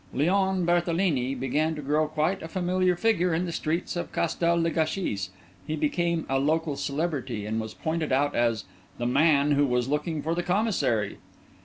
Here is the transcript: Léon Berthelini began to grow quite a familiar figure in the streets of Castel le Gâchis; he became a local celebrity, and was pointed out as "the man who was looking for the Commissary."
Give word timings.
Léon 0.15 0.65
Berthelini 0.65 1.35
began 1.39 1.75
to 1.75 1.81
grow 1.83 2.07
quite 2.07 2.41
a 2.41 2.47
familiar 2.47 2.95
figure 2.95 3.35
in 3.35 3.45
the 3.45 3.51
streets 3.51 3.95
of 3.95 4.11
Castel 4.11 4.59
le 4.59 4.71
Gâchis; 4.71 5.29
he 5.67 5.75
became 5.75 6.25
a 6.27 6.39
local 6.39 6.75
celebrity, 6.75 7.45
and 7.45 7.61
was 7.61 7.75
pointed 7.75 8.11
out 8.11 8.33
as 8.35 8.63
"the 8.97 9.05
man 9.05 9.51
who 9.51 9.67
was 9.67 9.87
looking 9.89 10.23
for 10.23 10.33
the 10.33 10.41
Commissary." 10.41 11.19